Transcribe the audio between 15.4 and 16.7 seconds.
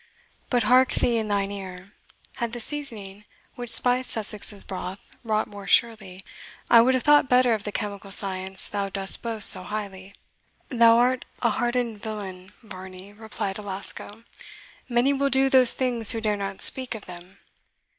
those things who dare not